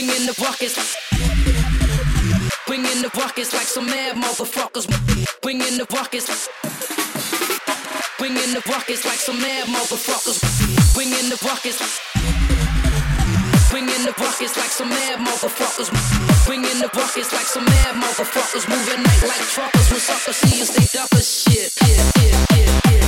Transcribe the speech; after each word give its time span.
Bringing 0.00 0.24
the 0.24 0.36
buckets. 0.40 0.96
Bringing 2.66 3.02
the 3.02 3.10
buckets 3.12 3.52
like 3.52 3.68
some 3.68 3.84
mad 3.84 4.16
motherfuckers. 4.16 4.88
Bringing 5.42 5.76
the 5.76 5.84
buckets. 5.84 6.48
Bringing 8.16 8.54
the 8.56 8.62
buckets 8.64 9.04
like 9.04 9.20
some 9.20 9.38
mad 9.38 9.68
motherfuckers. 9.68 10.40
Bringing 10.94 11.28
the 11.28 11.36
buckets. 11.44 12.00
Bringing 13.68 14.02
the 14.08 14.14
buckets 14.16 14.56
like 14.56 14.72
some 14.72 14.88
mad 14.88 15.18
motherfuckers. 15.20 15.92
Bringing 16.46 16.80
the 16.80 16.88
buckets 16.94 17.30
like 17.34 17.44
some 17.44 17.66
mad 17.66 17.96
motherfuckers. 18.00 18.66
Moving 18.70 19.02
night 19.02 19.22
like 19.28 19.44
truckers. 19.52 19.90
When 19.90 20.00
suckers 20.00 20.36
see 20.36 20.62
us, 20.62 20.70
they 20.72 20.86
duck 20.96 21.12
us 21.12 21.44
shit. 21.44 21.76
Yeah, 21.76 22.10
yeah, 22.24 22.46
yeah. 22.56 22.99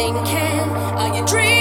thinking? 0.00 0.70
Are 0.96 1.14
you 1.14 1.26
dreaming? 1.26 1.59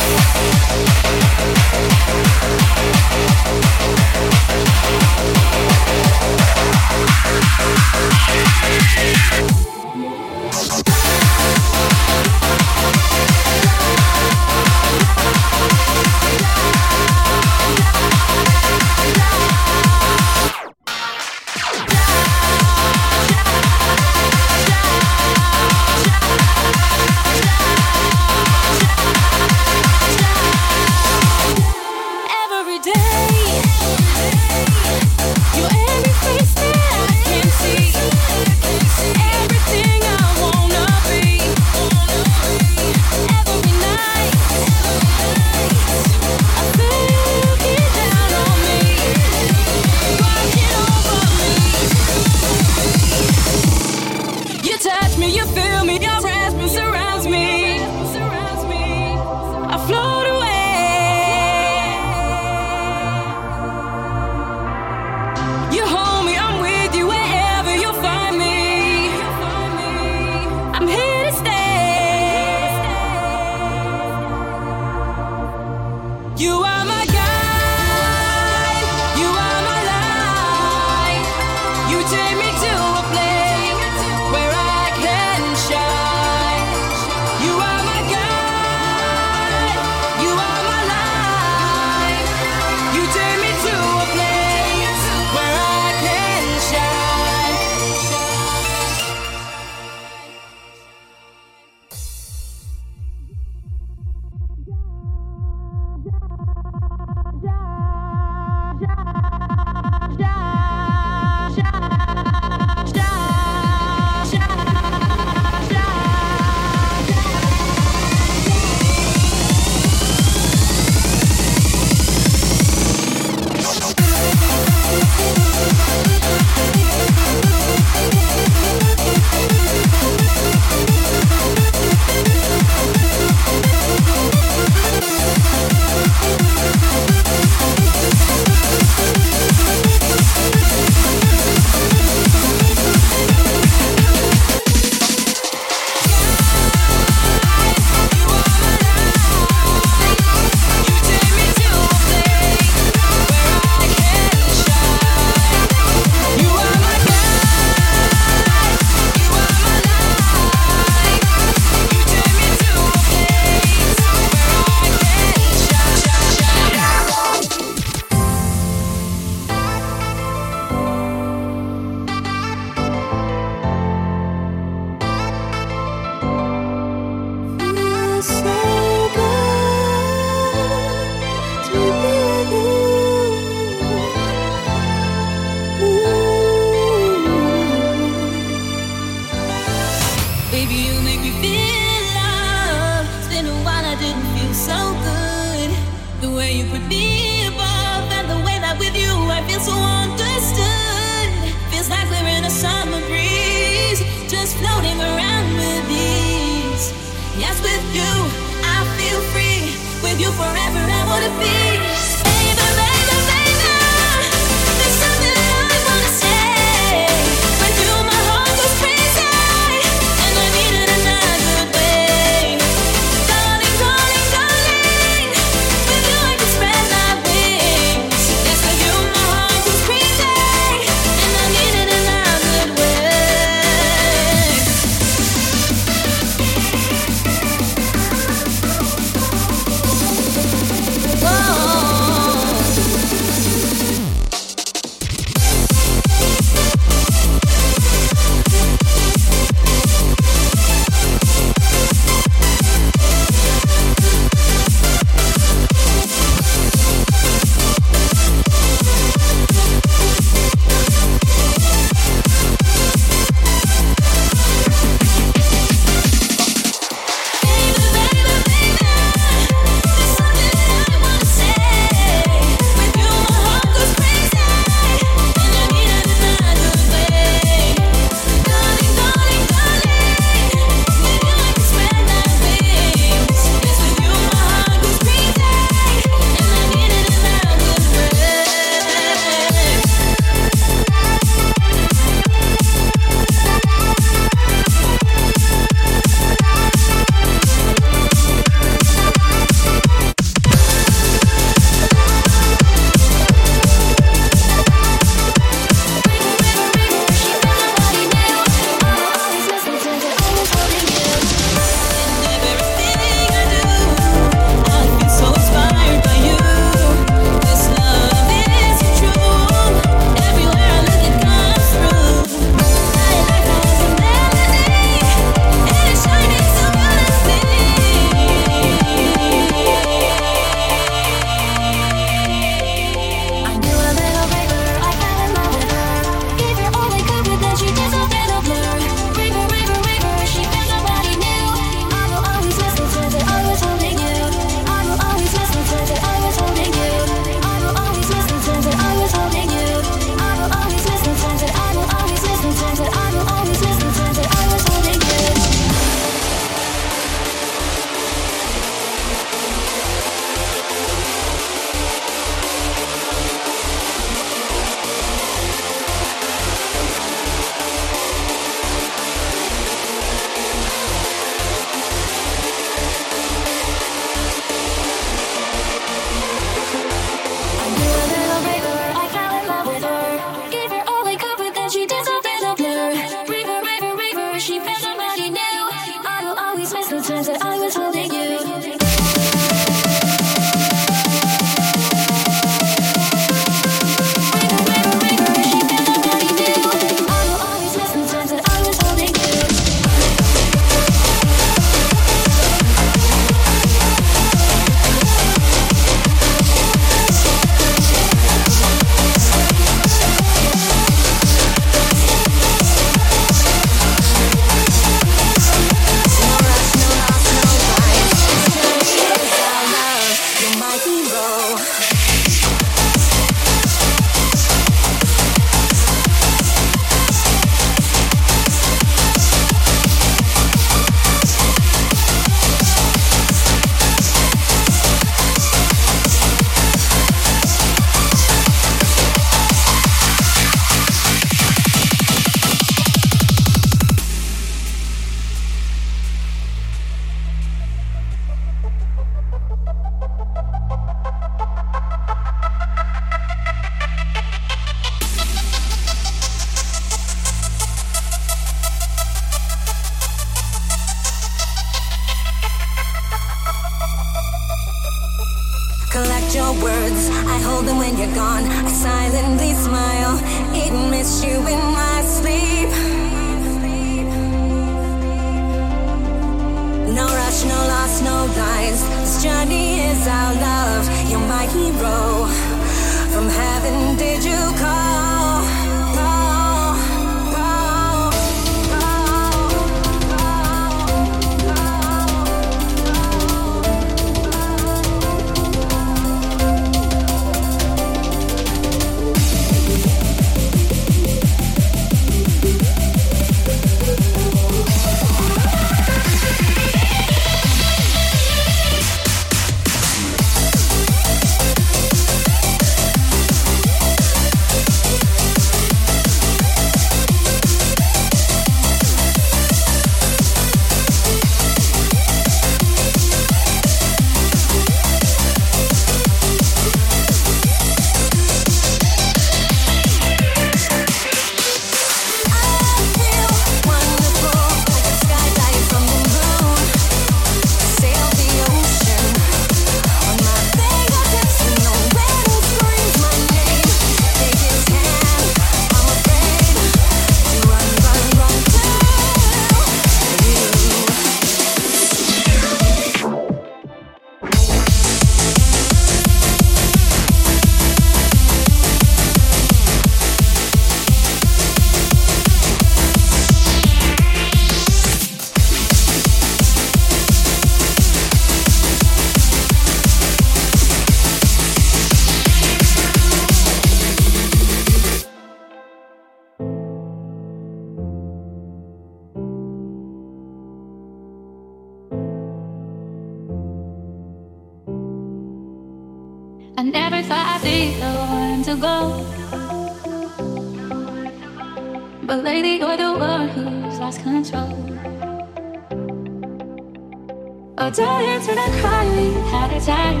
Oh, 597.62 597.68
don't 597.68 598.02
answer 598.04 598.34
the 598.34 598.40
call, 598.62 598.86
we 598.96 599.12
had 599.28 599.52
a 599.52 599.60
time. 599.60 600.00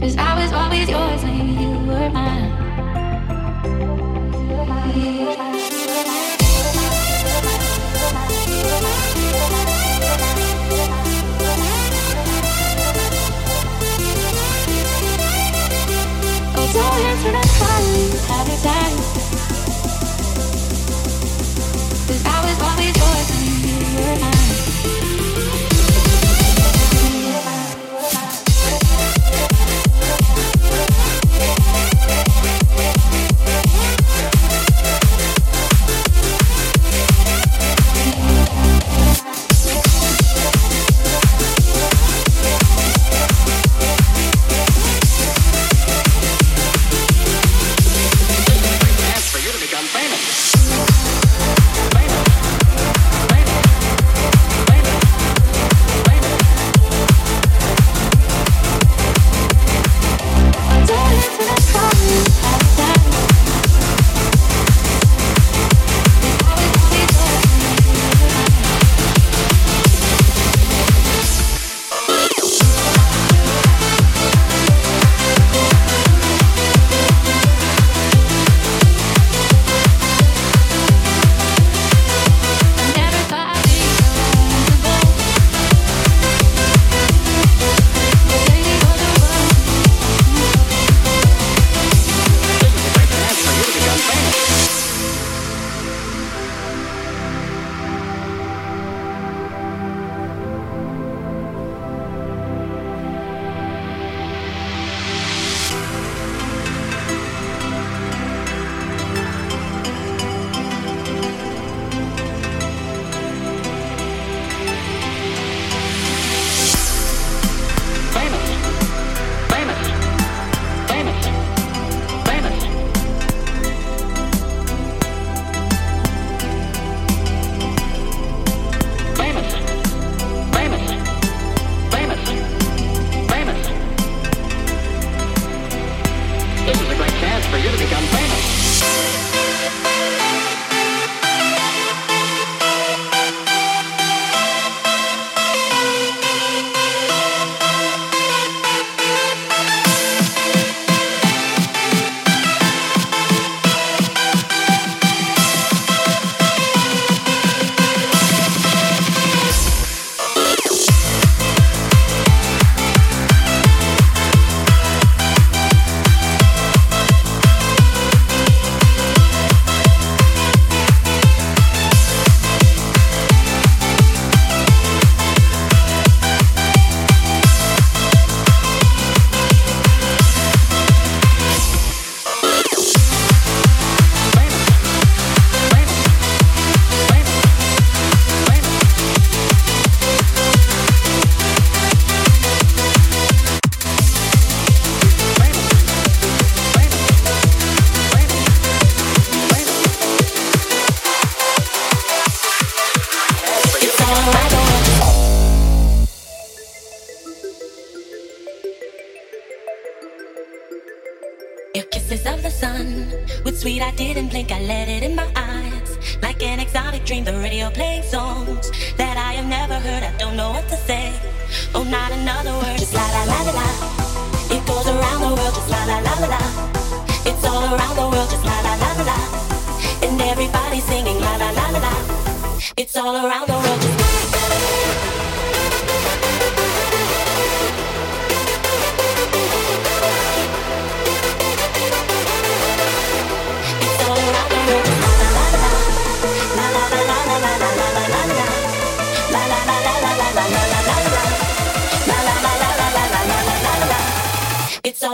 Cause 0.00 0.16
I 0.16 0.42
was 0.42 0.52
always 0.52 0.88
yours 0.90 1.22
when 1.22 1.56
you 1.56 1.68
were 1.86 2.10
mine. 2.10 2.49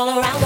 all 0.08 0.20
around. 0.20 0.45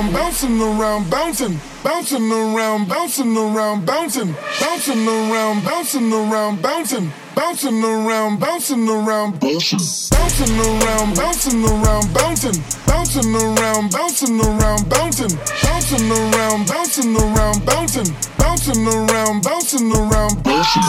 around, 0.00 0.12
bouncing 0.12 0.60
around, 0.60 1.10
bouncing, 1.10 1.60
bouncing 1.84 2.32
around, 2.32 2.88
bouncing 2.88 3.36
around, 3.36 3.84
bouncing, 3.84 4.34
bouncing 4.60 5.06
around, 5.06 5.64
bouncing 5.64 6.12
around, 6.12 6.62
bouncing, 6.62 7.12
bouncing 7.34 7.84
around, 7.84 8.40
bouncing 8.40 8.88
around, 8.88 9.38
bouncing, 9.40 9.80
bouncing 10.10 10.58
around, 10.58 11.14
bouncing 11.16 11.64
around, 11.64 12.14
bouncing, 12.14 12.62
bouncing 12.86 13.34
around, 13.34 13.90
bouncing 13.90 14.40
around, 14.40 14.88
bouncing, 14.88 15.38
bouncing 15.62 16.10
around, 16.10 16.66
bouncing 16.66 17.16
around, 17.16 17.64
bouncing, 17.66 18.14
bouncing 18.38 18.86
around, 18.86 19.42
bouncing 19.42 19.92
around, 19.92 20.42
bouncing. 20.42 20.82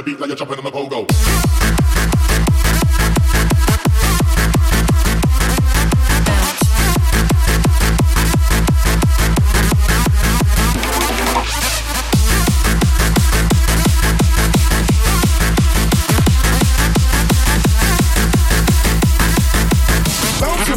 the 0.00 0.10
beat 0.10 0.20
like 0.20 0.28
you're 0.28 0.36
jumping 0.36 0.58
on 0.58 0.64
the 0.64 0.70
pogo. 0.70 1.06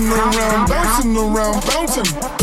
around, 0.05 0.67
bouncing 0.67 1.17
around, 1.17 1.65
bouncing. 1.65 2.42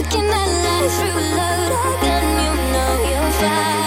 Looking 0.00 0.30
at 0.30 0.48
life 0.64 0.94
through 0.96 1.36
love 1.36 2.00
again, 2.00 2.24
you 2.40 2.72
know 2.72 2.92
you're 3.10 3.32
fine. 3.32 3.79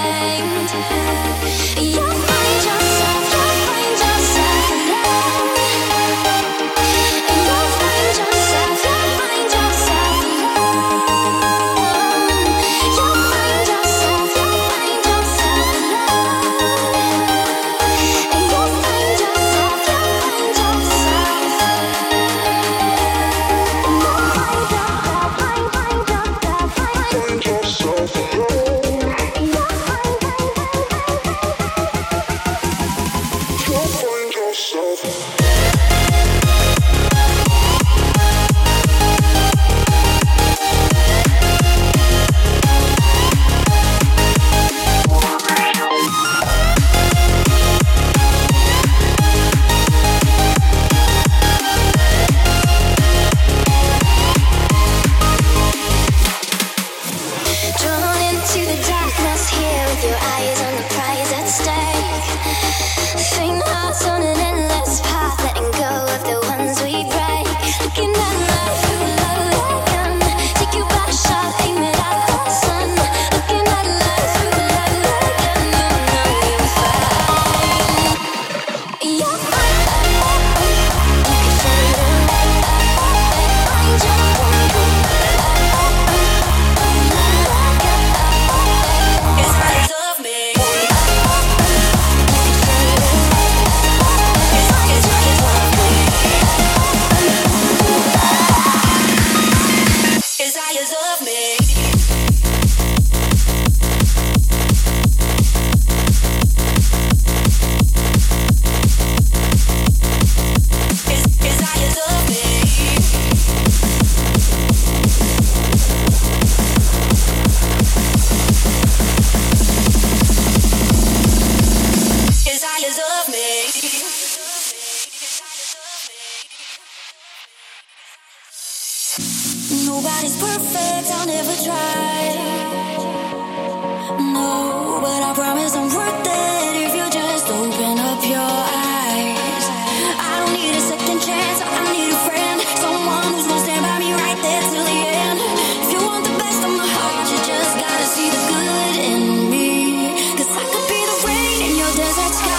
that 152.16 152.34
sky. 152.36 152.54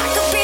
I 0.00 0.14
could 0.14 0.32
be 0.32 0.39